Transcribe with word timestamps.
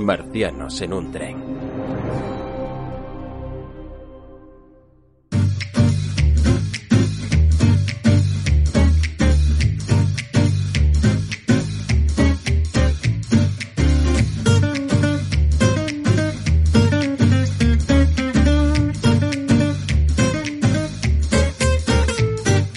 Marcianos 0.00 0.80
en 0.80 0.92
un 0.94 1.12
tren. 1.12 1.49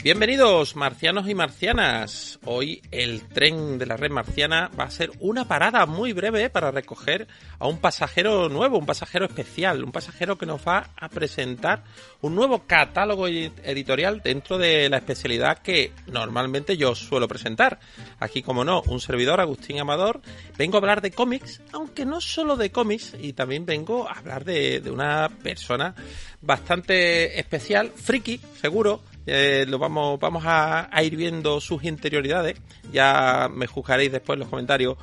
Bienvenidos 0.03 0.75
marcianos 0.75 1.29
y 1.29 1.33
marcianas. 1.33 2.37
Hoy 2.43 2.81
el 2.91 3.21
tren 3.29 3.77
de 3.77 3.85
la 3.85 3.95
red 3.95 4.11
marciana 4.11 4.69
va 4.77 4.83
a 4.83 4.91
ser 4.91 5.11
una 5.21 5.47
parada 5.47 5.85
muy 5.85 6.11
breve 6.11 6.49
para 6.49 6.71
recoger 6.71 7.25
a 7.57 7.67
un 7.67 7.77
pasajero 7.77 8.49
nuevo, 8.49 8.77
un 8.77 8.85
pasajero 8.85 9.25
especial, 9.25 9.81
un 9.81 9.93
pasajero 9.93 10.37
que 10.37 10.45
nos 10.45 10.59
va 10.67 10.89
a 10.97 11.07
presentar 11.07 11.85
un 12.19 12.35
nuevo 12.35 12.67
catálogo 12.67 13.29
editorial 13.29 14.21
dentro 14.21 14.57
de 14.57 14.89
la 14.89 14.97
especialidad 14.97 15.59
que 15.59 15.93
normalmente 16.07 16.75
yo 16.75 16.95
suelo 16.95 17.29
presentar. 17.29 17.79
Aquí, 18.19 18.41
como 18.41 18.65
no, 18.65 18.81
un 18.81 18.99
servidor, 18.99 19.39
Agustín 19.39 19.79
Amador. 19.79 20.19
Vengo 20.57 20.75
a 20.75 20.79
hablar 20.81 20.99
de 20.99 21.11
cómics, 21.11 21.61
aunque 21.71 22.03
no 22.03 22.19
solo 22.19 22.57
de 22.57 22.71
cómics, 22.71 23.15
y 23.21 23.31
también 23.31 23.65
vengo 23.65 24.09
a 24.09 24.19
hablar 24.19 24.43
de, 24.43 24.83
una 24.91 25.29
persona 25.29 25.95
bastante 26.41 27.39
especial, 27.39 27.89
friki, 27.95 28.41
seguro, 28.59 29.01
eh, 29.25 29.65
lo 29.67 29.79
vamos, 29.79 30.19
vamos 30.19 30.43
a, 30.45 30.89
ir 31.03 31.15
viendo 31.15 31.61
sus 31.61 31.83
interioridades. 31.83 32.57
Ya 32.91 33.49
me 33.53 33.67
juzgaréis 33.67 34.11
después 34.11 34.35
en 34.35 34.41
los 34.41 34.49
comentarios 34.49 34.97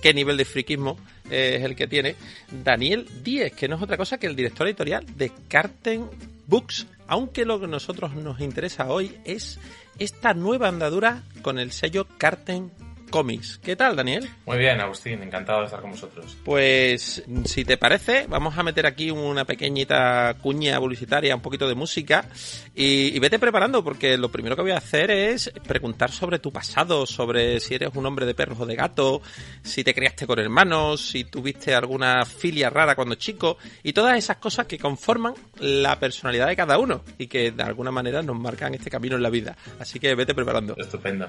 qué 0.00 0.14
nivel 0.14 0.36
de 0.36 0.44
friquismo 0.44 0.98
eh, 1.30 1.56
es 1.58 1.64
el 1.64 1.76
que 1.76 1.86
tiene. 1.86 2.16
Daniel 2.50 3.06
Díez, 3.22 3.52
que 3.52 3.68
no 3.68 3.76
es 3.76 3.82
otra 3.82 3.96
cosa 3.96 4.18
que 4.18 4.26
el 4.26 4.36
director 4.36 4.66
editorial 4.66 5.04
de 5.16 5.32
Carten 5.48 6.08
Books. 6.46 6.86
Aunque 7.08 7.44
lo 7.44 7.60
que 7.60 7.66
a 7.66 7.68
nosotros 7.68 8.14
nos 8.14 8.40
interesa 8.40 8.88
hoy 8.88 9.16
es 9.24 9.60
esta 9.98 10.34
nueva 10.34 10.68
andadura 10.68 11.22
con 11.42 11.58
el 11.58 11.70
sello 11.70 12.06
Carten 12.18 12.72
cómics. 13.10 13.58
¿Qué 13.62 13.76
tal, 13.76 13.96
Daniel? 13.96 14.28
Muy 14.46 14.58
bien, 14.58 14.80
Agustín, 14.80 15.22
encantado 15.22 15.60
de 15.60 15.66
estar 15.66 15.80
con 15.80 15.90
vosotros. 15.90 16.36
Pues, 16.44 17.22
si 17.44 17.64
te 17.64 17.76
parece, 17.76 18.26
vamos 18.28 18.56
a 18.58 18.62
meter 18.62 18.86
aquí 18.86 19.10
una 19.10 19.44
pequeñita 19.44 20.34
cuña 20.40 20.78
publicitaria, 20.78 21.34
un 21.34 21.40
poquito 21.40 21.68
de 21.68 21.74
música 21.74 22.26
y, 22.74 23.18
vete 23.18 23.38
preparando 23.38 23.82
porque 23.82 24.16
lo 24.16 24.30
primero 24.30 24.56
que 24.56 24.62
voy 24.62 24.70
a 24.72 24.78
hacer 24.78 25.10
es 25.10 25.50
preguntar 25.66 26.10
sobre 26.10 26.38
tu 26.38 26.52
pasado, 26.52 27.06
sobre 27.06 27.60
si 27.60 27.74
eres 27.74 27.90
un 27.94 28.06
hombre 28.06 28.26
de 28.26 28.34
perros 28.34 28.60
o 28.60 28.66
de 28.66 28.76
gato, 28.76 29.22
si 29.62 29.82
te 29.82 29.94
criaste 29.94 30.26
con 30.26 30.38
hermanos, 30.38 31.00
si 31.00 31.24
tuviste 31.24 31.74
alguna 31.74 32.24
filia 32.24 32.70
rara 32.70 32.94
cuando 32.94 33.14
chico 33.14 33.58
y 33.82 33.92
todas 33.92 34.16
esas 34.16 34.36
cosas 34.36 34.66
que 34.66 34.78
conforman 34.78 35.34
la 35.58 35.98
personalidad 35.98 36.46
de 36.46 36.56
cada 36.56 36.78
uno 36.78 37.02
y 37.18 37.26
que 37.26 37.50
de 37.50 37.62
alguna 37.62 37.90
manera 37.90 38.22
nos 38.22 38.38
marcan 38.38 38.74
este 38.74 38.90
camino 38.90 39.16
en 39.16 39.22
la 39.22 39.30
vida. 39.30 39.56
Así 39.78 39.98
que 39.98 40.14
vete 40.14 40.34
preparando. 40.34 40.76
Estupendo. 40.76 41.28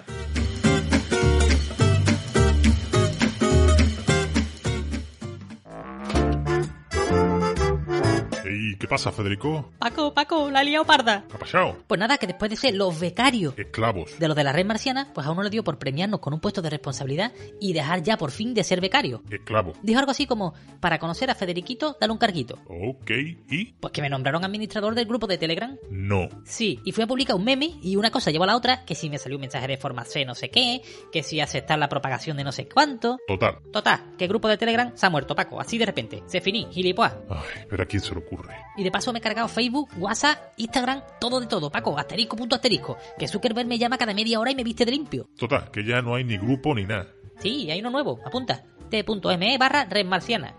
Qué 8.87 8.91
pasa, 8.91 9.11
Federico? 9.11 9.69
Paco, 9.79 10.13
Paco, 10.13 10.49
la 10.49 10.59
ha 10.59 10.63
liado 10.63 10.85
parda. 10.85 11.25
¿Qué 11.27 11.35
ha 11.35 11.39
pasado? 11.39 11.77
Pues 11.87 11.99
nada, 11.99 12.17
que 12.17 12.25
después 12.25 12.49
de 12.49 12.55
ser 12.55 12.73
los 12.75 12.97
becarios 12.97 13.53
Esclavos. 13.57 14.17
de 14.17 14.27
los 14.27 14.37
de 14.37 14.43
la 14.45 14.53
red 14.53 14.65
marciana, 14.65 15.11
pues 15.13 15.27
a 15.27 15.31
uno 15.31 15.43
le 15.43 15.49
dio 15.49 15.63
por 15.63 15.77
premiarnos 15.77 16.21
con 16.21 16.33
un 16.33 16.39
puesto 16.39 16.61
de 16.61 16.69
responsabilidad 16.69 17.33
y 17.59 17.73
dejar 17.73 18.01
ya 18.01 18.17
por 18.17 18.31
fin 18.31 18.53
de 18.53 18.63
ser 18.63 18.79
becario. 18.79 19.21
Esclavo. 19.29 19.73
Dijo 19.83 19.99
algo 19.99 20.11
así 20.11 20.25
como, 20.25 20.53
para 20.79 20.99
conocer 20.99 21.29
a 21.29 21.35
Federiquito, 21.35 21.97
dale 21.99 22.13
un 22.13 22.17
carguito. 22.17 22.59
Ok, 22.67 23.11
¿y? 23.49 23.73
Pues 23.73 23.91
que 23.91 24.01
me 24.01 24.09
nombraron 24.09 24.45
administrador 24.45 24.95
del 24.95 25.05
grupo 25.05 25.27
de 25.27 25.37
Telegram. 25.37 25.75
No. 25.89 26.29
Sí, 26.45 26.79
y 26.85 26.93
fui 26.93 27.03
a 27.03 27.07
publicar 27.07 27.35
un 27.35 27.43
meme 27.43 27.77
y 27.81 27.97
una 27.97 28.09
cosa 28.09 28.31
llevó 28.31 28.45
a 28.45 28.47
la 28.47 28.55
otra, 28.55 28.85
que 28.85 28.95
si 28.95 29.09
me 29.09 29.17
salió 29.17 29.37
un 29.37 29.41
mensaje 29.41 29.67
de 29.67 29.77
forma 29.77 30.05
C 30.05 30.23
no 30.23 30.33
sé 30.33 30.49
qué, 30.49 30.81
que 31.11 31.23
si 31.23 31.41
aceptar 31.41 31.77
la 31.77 31.89
propagación 31.89 32.37
de 32.37 32.45
no 32.45 32.53
sé 32.53 32.69
cuánto. 32.69 33.17
Total. 33.27 33.57
Total, 33.73 34.15
que 34.17 34.23
el 34.23 34.29
grupo 34.29 34.47
de 34.47 34.57
Telegram 34.57 34.93
se 34.95 35.05
ha 35.05 35.09
muerto, 35.09 35.35
Paco, 35.35 35.59
así 35.59 35.77
de 35.77 35.85
repente. 35.85 36.23
Se 36.27 36.39
finí, 36.39 36.67
gilipoas. 36.71 37.15
Ay, 37.29 37.65
pero 37.69 37.83
¿a 37.83 37.85
quién 37.85 38.01
se 38.01 38.13
le 38.13 38.19
ocurre? 38.21 38.55
Y 38.77 38.83
de 38.83 38.91
paso 38.91 39.11
me 39.11 39.19
he 39.19 39.21
cargado 39.21 39.47
Facebook, 39.47 39.89
WhatsApp, 39.97 40.53
Instagram, 40.57 41.01
todo 41.19 41.39
de 41.39 41.47
todo, 41.47 41.71
Paco, 41.71 41.97
asterisco 41.97 42.37
punto 42.37 42.55
asterisco. 42.55 42.97
Que 43.17 43.27
Zuckerberg 43.27 43.67
me 43.67 43.79
llama 43.79 43.97
cada 43.97 44.13
media 44.13 44.39
hora 44.39 44.51
y 44.51 44.55
me 44.55 44.63
viste 44.63 44.85
de 44.85 44.91
limpio. 44.91 45.27
Total, 45.37 45.71
que 45.71 45.83
ya 45.83 46.01
no 46.01 46.15
hay 46.15 46.23
ni 46.23 46.37
grupo 46.37 46.75
ni 46.75 46.85
nada. 46.85 47.07
Sí, 47.39 47.69
hay 47.71 47.79
uno 47.79 47.89
nuevo, 47.89 48.19
apunta. 48.23 48.63
t.me 48.89 49.57
barra 49.57 49.85
red 49.85 50.05
marciana. 50.05 50.55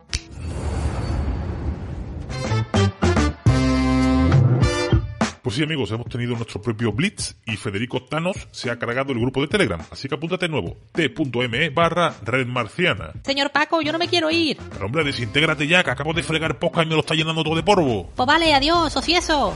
Pues 5.48 5.56
sí, 5.56 5.62
amigos, 5.62 5.91
hemos 5.92 6.10
tenido 6.10 6.36
nuestro 6.36 6.60
propio 6.60 6.92
Blitz 6.92 7.34
y 7.47 7.56
Federico 7.56 8.03
Thanos 8.03 8.36
se 8.50 8.70
ha 8.70 8.78
cargado 8.78 9.14
el 9.14 9.19
grupo 9.19 9.41
de 9.41 9.48
Telegram. 9.48 9.81
Así 9.91 10.06
que 10.06 10.14
apúntate 10.14 10.47
nuevo. 10.47 10.76
t.me 10.92 11.70
barra 11.70 12.14
red 12.22 12.47
marciana. 12.47 13.12
Señor 13.25 13.50
Paco, 13.50 13.81
yo 13.81 13.91
no 13.91 13.98
me 13.98 14.08
quiero 14.08 14.31
ir. 14.31 14.58
Pero 14.70 14.84
hombre, 14.84 15.04
desintégrate 15.04 15.66
ya, 15.66 15.82
que 15.82 15.91
acabo 15.91 16.12
de 16.12 16.22
fregar 16.22 16.58
poca 16.58 16.82
y 16.82 16.87
me 16.87 16.92
lo 16.92 17.00
está 17.00 17.14
llenando 17.14 17.42
todo 17.42 17.56
de 17.56 17.62
polvo. 17.62 18.10
Pues 18.14 18.26
vale, 18.26 18.53
adiós, 18.53 18.94
ocieso. 18.94 19.54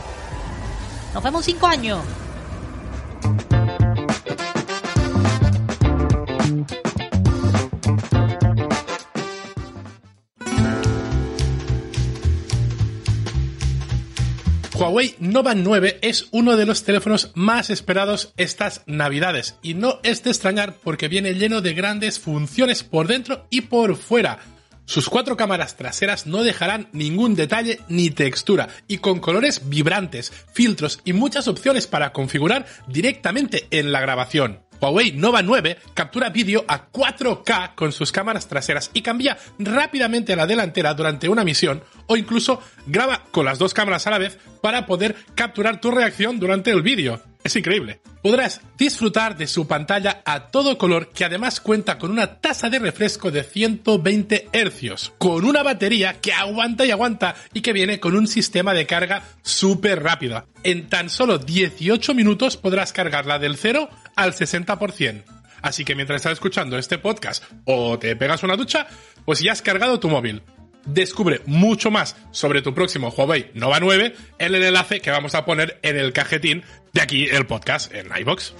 Nos 1.13 1.23
vemos 1.23 1.47
en 1.47 1.53
cinco 1.53 1.67
años. 1.67 2.01
Huawei 14.83 15.15
Nova 15.21 15.55
9 15.55 16.01
es 16.03 16.27
uno 16.33 16.57
de 16.57 16.67
los 16.67 16.83
teléfonos 16.83 17.31
más 17.37 17.71
esperados 17.71 18.33
estas 18.37 18.83
navidades 18.87 19.55
y 19.63 19.75
no 19.75 20.01
es 20.03 20.25
de 20.25 20.31
extrañar 20.31 20.75
porque 20.83 21.07
viene 21.07 21.35
lleno 21.35 21.61
de 21.61 21.73
grandes 21.73 22.19
funciones 22.19 22.83
por 22.83 23.07
dentro 23.07 23.47
y 23.49 23.61
por 23.61 23.95
fuera. 23.95 24.41
Sus 24.85 25.09
cuatro 25.09 25.37
cámaras 25.37 25.77
traseras 25.77 26.27
no 26.27 26.43
dejarán 26.43 26.89
ningún 26.91 27.37
detalle 27.37 27.79
ni 27.89 28.11
textura 28.11 28.71
y 28.89 28.99
con 28.99 29.21
colores 29.21 29.69
vibrantes, 29.69 30.33
filtros 30.53 30.99
y 31.05 31.13
muchas 31.13 31.47
opciones 31.47 31.87
para 31.87 32.13
configurar 32.13 32.67
directamente 32.89 33.69
en 33.71 33.93
la 33.93 34.01
grabación. 34.01 34.62
Huawei 34.83 35.13
Nova 35.13 35.43
9 35.43 35.79
captura 35.95 36.31
vídeo 36.31 36.65
a 36.67 36.91
4K 36.91 37.77
con 37.77 37.93
sus 37.93 38.11
cámaras 38.11 38.49
traseras 38.49 38.91
y 38.93 39.03
cambia 39.03 39.39
rápidamente 39.61 40.33
a 40.33 40.37
la 40.37 40.47
delantera 40.49 40.93
durante 40.93 41.29
una 41.29 41.45
misión 41.45 41.85
o 42.09 42.17
incluso 42.17 42.61
graba 42.87 43.23
con 43.31 43.45
las 43.45 43.61
dos 43.61 43.75
cámaras 43.75 44.09
a 44.09 44.11
la 44.11 44.19
vez 44.19 44.39
para 44.61 44.85
poder 44.87 45.15
capturar 45.37 45.81
tu 45.81 45.93
reacción 45.93 46.41
durante 46.41 46.73
el 46.73 46.83
vídeo. 46.83 47.23
Es 47.45 47.57
increíble. 47.57 48.01
Podrás 48.23 48.61
disfrutar 48.79 49.37
de 49.37 49.49
su 49.49 49.67
pantalla 49.67 50.23
a 50.25 50.47
todo 50.49 50.79
color 50.79 51.11
que 51.11 51.25
además 51.25 51.61
cuenta 51.61 51.99
con 51.99 52.13
una 52.13 52.37
tasa 52.41 52.71
de 52.71 52.79
refresco 52.79 53.33
de 53.33 53.43
120 53.43 54.49
Hz, 54.53 55.13
con 55.19 55.45
una 55.45 55.65
batería 55.65 56.21
que 56.21 56.33
aguanta 56.33 56.87
y 56.87 56.93
aguanta 56.93 57.35
y 57.53 57.61
que 57.61 57.73
viene 57.73 57.99
con 57.99 58.15
un 58.15 58.29
sistema 58.29 58.75
de 58.75 58.87
carga 58.87 59.25
súper 59.43 60.05
rápido. 60.05 60.47
En 60.63 60.89
tan 60.89 61.11
solo 61.11 61.39
18 61.39 62.15
minutos 62.15 62.57
podrás 62.57 62.93
cargarla 62.93 63.41
del 63.41 63.57
0 63.57 63.89
al 64.17 64.33
60%. 64.33 65.25
Así 65.63 65.85
que 65.85 65.95
mientras 65.95 66.17
estás 66.17 66.33
escuchando 66.33 66.77
este 66.77 66.99
podcast 66.99 67.45
o 67.65 67.99
te 67.99 68.17
pegas 68.17 68.43
una 68.43 68.57
ducha, 68.57 68.87
pues 69.25 69.41
ya 69.41 69.53
has 69.53 69.63
cargado 69.63 70.01
tu 70.01 70.09
móvil. 70.09 70.43
Descubre 70.85 71.41
mucho 71.47 71.93
más 71.93 72.17
sobre 72.33 72.61
tu 72.61 72.75
próximo 72.75 73.11
Huawei 73.11 73.53
Nova 73.55 73.79
9 73.79 74.15
en 74.39 74.55
el 74.55 74.63
enlace 74.65 75.01
que 75.01 75.13
vamos 75.13 75.37
a 75.37 75.45
poner 75.45 75.79
en 75.83 75.97
el 75.97 76.13
cajetín 76.13 76.65
de 76.93 77.01
aquí 77.01 77.27
el 77.27 77.47
podcast 77.47 77.95
en 77.95 78.09
iBox. 78.21 78.55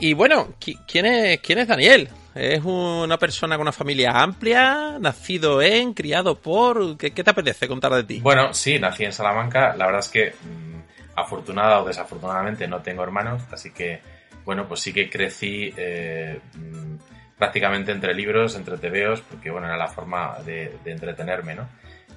Y 0.00 0.12
bueno, 0.12 0.54
¿quién 0.86 1.06
es, 1.06 1.40
quién 1.40 1.58
es 1.58 1.68
Daniel? 1.68 2.08
Es 2.34 2.62
una 2.64 3.18
persona 3.18 3.56
con 3.56 3.62
una 3.62 3.72
familia 3.72 4.12
amplia, 4.12 4.98
nacido 5.00 5.60
en, 5.60 5.94
criado 5.94 6.38
por... 6.38 6.96
¿Qué, 6.96 7.12
qué 7.12 7.24
te 7.24 7.30
apetece 7.30 7.66
contar 7.66 7.92
de 7.94 8.04
ti? 8.04 8.20
Bueno, 8.20 8.54
sí, 8.54 8.78
nací 8.78 9.04
en 9.04 9.12
Salamanca. 9.12 9.74
La 9.74 9.86
verdad 9.86 10.00
es 10.00 10.08
que 10.08 10.30
mm, 10.30 10.78
afortunada 11.20 11.82
o 11.82 11.86
desafortunadamente 11.86 12.68
no 12.68 12.80
tengo 12.80 13.02
hermanos, 13.02 13.42
así 13.50 13.70
que, 13.72 14.00
bueno, 14.44 14.66
pues 14.66 14.80
sí 14.80 14.92
que 14.92 15.10
crecí 15.10 15.72
eh, 15.76 16.40
mm, 16.54 16.96
prácticamente 17.36 17.92
entre 17.92 18.14
libros, 18.14 18.54
entre 18.56 18.78
tebeos, 18.78 19.20
porque, 19.22 19.50
bueno, 19.50 19.66
era 19.66 19.76
la 19.76 19.88
forma 19.88 20.36
de, 20.44 20.76
entretenerme, 20.84 21.54
¿no? 21.54 21.68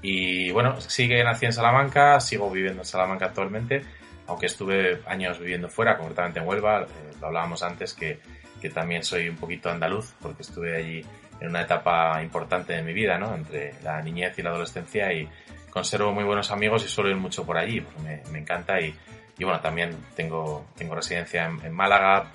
Y, 0.01 0.51
bueno, 0.51 0.79
sí 0.81 1.07
que 1.07 1.23
nací 1.23 1.45
en 1.45 1.53
Salamanca, 1.53 2.19
sigo 2.19 2.49
viviendo 2.49 2.81
en 2.81 2.85
Salamanca 2.85 3.25
actualmente, 3.27 3.83
aunque 4.27 4.47
estuve 4.47 5.01
años 5.07 5.39
viviendo 5.39 5.69
fuera, 5.69 5.97
concretamente 5.97 6.39
en 6.39 6.47
Huelva, 6.47 6.83
eh, 6.83 6.87
lo 7.19 7.27
hablábamos 7.27 7.61
antes, 7.63 7.93
que, 7.93 8.19
que 8.61 8.69
también 8.69 9.03
soy 9.03 9.27
un 9.27 9.35
poquito 9.35 9.69
andaluz, 9.69 10.13
porque 10.21 10.43
estuve 10.43 10.77
allí 10.77 11.05
en 11.39 11.49
una 11.49 11.61
etapa 11.61 12.21
importante 12.21 12.73
de 12.73 12.83
mi 12.83 12.93
vida, 12.93 13.17
¿no? 13.17 13.33
Entre 13.33 13.73
la 13.83 14.01
niñez 14.01 14.37
y 14.37 14.43
la 14.43 14.51
adolescencia 14.51 15.11
y 15.11 15.27
conservo 15.71 16.11
muy 16.11 16.23
buenos 16.23 16.51
amigos 16.51 16.85
y 16.85 16.87
suelo 16.87 17.09
ir 17.09 17.17
mucho 17.17 17.45
por 17.45 17.57
allí, 17.57 17.81
porque 17.81 18.01
me, 18.01 18.21
me 18.31 18.39
encanta 18.39 18.79
y, 18.79 18.95
y, 19.37 19.43
bueno, 19.43 19.59
también 19.59 19.97
tengo, 20.15 20.67
tengo 20.77 20.93
residencia 20.93 21.45
en, 21.45 21.73
Málaga 21.73 22.27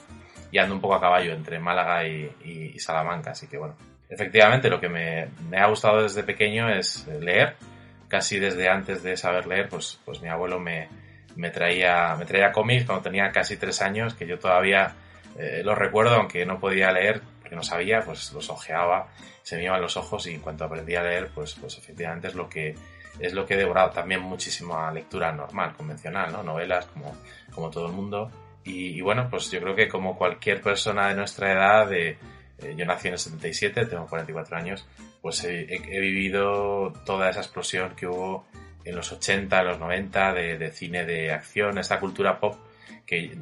y 0.50 0.58
ando 0.58 0.74
un 0.74 0.80
poco 0.80 0.96
a 0.96 1.00
caballo 1.00 1.32
entre 1.32 1.60
Málaga 1.60 2.06
y, 2.06 2.30
y, 2.44 2.78
Salamanca, 2.80 3.30
así 3.30 3.46
que 3.46 3.58
bueno, 3.58 3.76
efectivamente 4.08 4.68
lo 4.68 4.80
que 4.80 4.88
me, 4.88 5.28
me, 5.48 5.58
ha 5.58 5.66
gustado 5.66 6.02
desde 6.02 6.24
pequeño 6.24 6.68
es 6.68 7.06
leer, 7.06 7.54
casi 8.08 8.40
desde 8.40 8.68
antes 8.68 9.02
de 9.02 9.16
saber 9.16 9.46
leer, 9.46 9.68
pues, 9.68 10.00
pues 10.04 10.20
mi 10.20 10.28
abuelo 10.28 10.58
me, 10.58 10.88
me 11.36 11.50
traía, 11.50 12.16
me 12.18 12.24
traía 12.24 12.50
cómics 12.50 12.86
cuando 12.86 13.02
tenía 13.02 13.30
casi 13.30 13.56
tres 13.56 13.80
años, 13.82 14.14
que 14.14 14.26
yo 14.26 14.38
todavía 14.38 14.94
eh, 15.38 15.62
los 15.64 15.76
recuerdo, 15.76 16.14
aunque 16.14 16.46
no 16.46 16.58
podía 16.58 16.92
leer, 16.92 17.22
porque 17.40 17.56
no 17.56 17.62
sabía, 17.62 18.02
pues 18.02 18.32
los 18.32 18.48
ojeaba, 18.50 19.08
se 19.42 19.56
me 19.56 19.64
iban 19.64 19.80
los 19.80 19.96
ojos 19.96 20.26
y 20.26 20.34
en 20.34 20.40
cuanto 20.40 20.64
aprendí 20.64 20.96
a 20.96 21.02
leer, 21.02 21.30
pues, 21.34 21.54
pues 21.54 21.78
efectivamente 21.78 22.28
es 22.28 22.34
lo 22.34 22.48
que 22.48 22.74
es 23.18 23.32
lo 23.32 23.46
que 23.46 23.54
he 23.54 23.56
devorado. 23.56 23.90
También 23.90 24.20
muchísima 24.20 24.90
lectura 24.90 25.32
normal, 25.32 25.74
convencional, 25.74 26.32
¿no? 26.32 26.42
Novelas, 26.42 26.86
como, 26.86 27.16
como 27.50 27.70
todo 27.70 27.86
el 27.86 27.92
mundo. 27.92 28.30
Y, 28.64 29.00
bueno, 29.00 29.28
pues 29.30 29.48
yo 29.50 29.60
creo 29.60 29.76
que 29.76 29.88
como 29.88 30.18
cualquier 30.18 30.60
persona 30.60 31.08
de 31.08 31.14
nuestra 31.14 31.52
edad, 31.52 31.88
de, 31.88 32.18
eh, 32.58 32.74
yo 32.76 32.84
nací 32.84 33.06
en 33.06 33.14
el 33.14 33.20
77, 33.20 33.86
tengo 33.86 34.06
44 34.06 34.56
años, 34.56 34.84
pues 35.22 35.44
he, 35.44 35.66
vivido 36.00 36.92
toda 37.04 37.30
esa 37.30 37.40
explosión 37.40 37.94
que 37.94 38.08
hubo 38.08 38.44
en 38.84 38.96
los 38.96 39.12
80, 39.12 39.60
en 39.60 39.66
los 39.66 39.78
90, 39.78 40.34
de, 40.34 40.58
de 40.58 40.72
cine 40.72 41.04
de 41.04 41.30
acción, 41.30 41.78
esta 41.78 42.00
cultura 42.00 42.40
pop, 42.40 42.56
que 43.06 43.36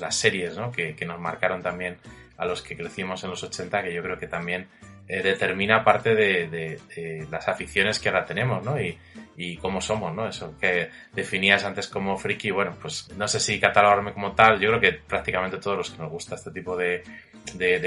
las 0.00 0.14
series, 0.14 0.56
¿no? 0.56 0.70
Que, 0.70 0.94
que 0.94 1.06
nos 1.06 1.18
marcaron 1.18 1.62
también 1.62 1.96
a 2.36 2.44
los 2.44 2.62
que 2.62 2.76
crecimos 2.76 3.24
en 3.24 3.30
los 3.30 3.42
80, 3.42 3.82
que 3.82 3.94
yo 3.94 4.02
creo 4.02 4.18
que 4.18 4.28
también 4.28 4.68
eh, 5.10 5.22
determina 5.22 5.82
parte 5.82 6.14
de, 6.14 7.26
las 7.30 7.48
aficiones 7.48 7.98
que 7.98 8.10
ahora 8.10 8.26
tenemos, 8.26 8.62
¿no? 8.62 8.78
Y, 8.78 8.98
y, 9.38 9.56
cómo 9.56 9.80
somos, 9.80 10.14
¿no? 10.14 10.28
Eso 10.28 10.54
que 10.60 10.90
definías 11.14 11.64
antes 11.64 11.88
como 11.88 12.18
friki, 12.18 12.50
bueno, 12.50 12.76
pues 12.80 13.08
no 13.16 13.26
sé 13.26 13.40
si 13.40 13.58
catalogarme 13.58 14.12
como 14.12 14.32
tal, 14.32 14.60
yo 14.60 14.68
creo 14.68 14.80
que 14.80 14.92
prácticamente 14.92 15.56
todos 15.56 15.78
los 15.78 15.90
que 15.90 16.02
nos 16.02 16.10
gusta 16.10 16.34
este 16.34 16.50
tipo 16.50 16.76
de, 16.76 17.02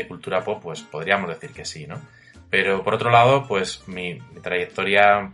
cultura 0.08 0.44
pop, 0.44 0.64
pues 0.64 0.82
podríamos 0.82 1.30
decir 1.30 1.52
que 1.52 1.64
sí, 1.64 1.86
¿no? 1.86 2.02
Pero 2.50 2.84
por 2.84 2.96
otro 2.96 3.12
lado, 3.12 3.48
pues 3.48 3.88
mi, 3.88 4.20
trayectoria 4.42 5.32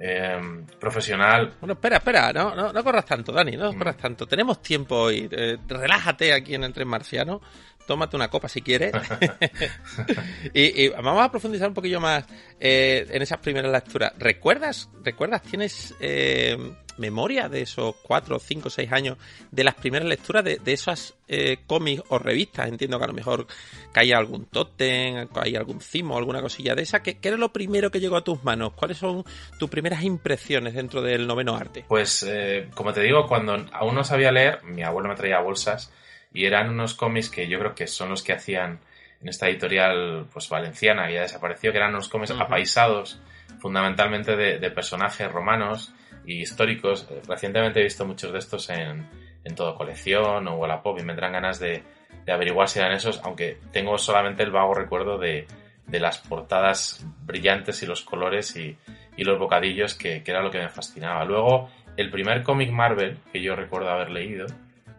eh, 0.00 0.64
profesional. 0.78 1.54
Bueno, 1.60 1.74
espera, 1.74 1.96
espera, 1.96 2.32
no, 2.32 2.54
no, 2.54 2.72
no 2.72 2.84
corras 2.84 3.04
tanto, 3.04 3.32
Dani, 3.32 3.56
no 3.56 3.72
mm. 3.72 3.78
corras 3.78 3.96
tanto. 3.96 4.26
Tenemos 4.26 4.60
tiempo 4.62 4.96
hoy. 4.96 5.28
Eh, 5.30 5.58
relájate 5.66 6.32
aquí 6.32 6.54
en 6.54 6.64
el 6.64 6.72
tren 6.72 6.88
marciano 6.88 7.40
tómate 7.86 8.16
una 8.16 8.28
copa 8.28 8.48
si 8.48 8.60
quieres. 8.60 8.92
y, 10.52 10.88
vamos 10.88 11.22
a 11.22 11.30
profundizar 11.30 11.68
un 11.68 11.74
poquillo 11.74 12.00
más 12.00 12.24
eh, 12.60 13.06
en 13.08 13.22
esas 13.22 13.38
primeras 13.38 13.72
lecturas. 13.72 14.12
¿Recuerdas, 14.18 14.90
recuerdas, 15.02 15.42
tienes 15.42 15.94
eh, 16.00 16.56
memoria 16.98 17.48
de 17.48 17.62
esos 17.62 17.94
cuatro, 18.02 18.38
cinco, 18.38 18.70
seis 18.70 18.92
años 18.92 19.18
de 19.50 19.64
las 19.64 19.74
primeras 19.74 20.08
lecturas 20.08 20.44
de, 20.44 20.56
de 20.56 20.72
esas 20.72 21.14
eh, 21.28 21.58
cómics 21.66 22.02
o 22.08 22.18
revistas? 22.18 22.68
Entiendo 22.68 22.98
que 22.98 23.04
a 23.04 23.08
lo 23.08 23.12
mejor 23.12 23.46
caía 23.92 24.18
algún 24.18 24.46
tótem, 24.46 25.28
caía 25.28 25.58
algún 25.58 25.80
cimo, 25.80 26.16
alguna 26.16 26.40
cosilla 26.40 26.74
de 26.74 26.82
esa. 26.82 27.02
¿Qué, 27.02 27.18
¿Qué, 27.18 27.28
era 27.28 27.36
lo 27.36 27.52
primero 27.52 27.90
que 27.90 28.00
llegó 28.00 28.16
a 28.16 28.24
tus 28.24 28.42
manos? 28.44 28.72
¿Cuáles 28.74 28.98
son 28.98 29.24
tus 29.58 29.70
primeras 29.70 30.02
impresiones 30.02 30.74
dentro 30.74 31.02
del 31.02 31.26
noveno 31.26 31.56
arte? 31.56 31.84
Pues, 31.88 32.26
como 32.74 32.92
te 32.92 33.02
digo, 33.02 33.26
cuando 33.26 33.56
aún 33.72 33.94
no 33.94 34.04
sabía 34.04 34.32
leer, 34.32 34.62
mi 34.64 34.82
abuelo 34.82 35.08
me 35.08 35.14
traía 35.14 35.40
bolsas 35.40 35.92
y 36.32 36.44
eran 36.44 36.68
unos 36.68 36.94
cómics 36.94 37.30
que 37.30 37.48
yo 37.48 37.58
creo 37.58 37.74
que 37.74 37.86
son 37.86 38.10
los 38.10 38.22
que 38.22 38.32
hacían 38.32 38.80
en 39.22 39.28
esta 39.28 39.48
editorial 39.48 40.26
pues 40.32 40.48
valenciana 40.48 41.06
que 41.06 41.14
ya 41.14 41.22
desapareció, 41.22 41.72
que 41.72 41.78
eran 41.78 41.90
unos 41.90 42.08
cómics 42.08 42.32
apaisados 42.32 43.18
fundamentalmente 43.58 44.36
de, 44.36 44.70
personajes 44.70 45.30
romanos 45.30 45.92
y 46.26 46.42
históricos. 46.42 47.08
Recientemente 47.26 47.80
he 47.80 47.84
visto 47.84 48.04
muchos 48.04 48.32
de 48.32 48.38
estos 48.38 48.68
en, 48.70 49.08
en 49.44 49.54
todo 49.54 49.74
colección 49.74 50.46
o 50.48 50.56
Wallapop 50.56 50.98
y 50.98 51.04
me 51.04 51.14
dan 51.14 51.32
ganas 51.32 51.58
de, 51.58 51.82
de, 52.24 52.32
averiguar 52.32 52.68
si 52.68 52.78
eran 52.80 52.92
esos, 52.92 53.20
aunque 53.24 53.58
tengo 53.72 53.96
solamente 53.96 54.42
el 54.42 54.50
vago 54.50 54.74
recuerdo 54.74 55.18
de, 55.18 55.46
de 55.86 56.00
las 56.00 56.18
portadas 56.18 57.06
brillantes 57.24 57.82
y 57.82 57.86
los 57.86 58.02
colores 58.02 58.56
y, 58.56 58.76
y 59.16 59.24
los 59.24 59.38
bocadillos 59.38 59.94
que, 59.94 60.22
que, 60.22 60.30
era 60.30 60.42
lo 60.42 60.50
que 60.50 60.58
me 60.58 60.68
fascinaba. 60.68 61.24
Luego, 61.24 61.70
el 61.96 62.10
primer 62.10 62.42
cómic 62.42 62.70
Marvel 62.70 63.18
que 63.32 63.40
yo 63.40 63.54
recuerdo 63.54 63.90
haber 63.90 64.10
leído 64.10 64.46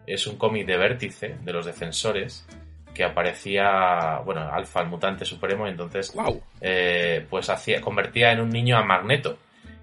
es 0.06 0.26
un 0.26 0.36
cómic 0.36 0.66
de 0.66 0.78
vértice 0.78 1.36
de 1.42 1.52
los 1.52 1.66
defensores 1.66 2.46
que 2.94 3.04
aparecía, 3.04 4.20
bueno, 4.24 4.40
Alfa, 4.52 4.80
el 4.80 4.88
mutante 4.88 5.24
supremo, 5.24 5.66
y 5.66 5.70
entonces 5.70 6.12
eh, 6.60 7.24
pues 7.30 7.48
hacía, 7.48 7.80
convertía 7.80 8.32
en 8.32 8.40
un 8.40 8.50
niño 8.50 8.76
a 8.76 8.82
Magneto. 8.82 9.38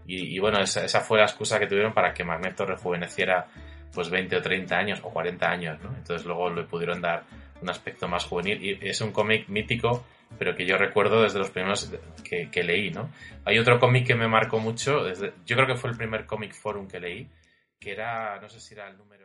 Y, 0.07 0.37
bueno, 0.39 0.59
esa, 0.59 1.01
fue 1.01 1.17
la 1.17 1.25
excusa 1.25 1.59
que 1.59 1.67
tuvieron 1.67 1.93
para 1.93 2.13
que 2.13 2.23
Magneto 2.23 2.65
rejuveneciera 2.65 3.47
pues 3.91 4.09
20 4.09 4.35
o 4.35 4.41
30 4.41 4.75
años 4.75 4.99
o 5.03 5.09
40 5.09 5.49
años, 5.49 5.81
¿no? 5.81 5.89
Entonces 5.95 6.25
luego 6.25 6.49
le 6.49 6.63
pudieron 6.63 7.01
dar 7.01 7.23
un 7.61 7.69
aspecto 7.69 8.07
más 8.07 8.25
juvenil 8.25 8.63
y 8.63 8.87
es 8.87 9.01
un 9.01 9.11
cómic 9.11 9.47
mítico, 9.47 10.05
pero 10.37 10.55
que 10.55 10.65
yo 10.65 10.77
recuerdo 10.77 11.23
desde 11.23 11.39
los 11.39 11.49
primeros 11.49 11.91
que, 12.23 12.63
leí, 12.63 12.91
¿no? 12.91 13.09
Hay 13.45 13.57
otro 13.57 13.79
cómic 13.79 14.05
que 14.05 14.15
me 14.15 14.27
marcó 14.27 14.59
mucho, 14.59 15.07
yo 15.45 15.55
creo 15.55 15.67
que 15.67 15.75
fue 15.75 15.89
el 15.89 15.97
primer 15.97 16.25
cómic 16.25 16.53
forum 16.53 16.87
que 16.87 16.99
leí, 16.99 17.29
que 17.79 17.91
era, 17.91 18.39
no 18.39 18.49
sé 18.49 18.59
si 18.59 18.73
era 18.73 18.87
el 18.89 18.97
número 18.97 19.24